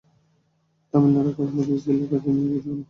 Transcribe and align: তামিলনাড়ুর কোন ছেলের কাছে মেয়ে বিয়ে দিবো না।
তামিলনাড়ুর 0.93 1.33
কোন 1.37 1.47
ছেলের 1.83 2.07
কাছে 2.11 2.29
মেয়ে 2.29 2.47
বিয়ে 2.49 2.61
দিবো 2.63 2.69
না। 2.69 2.79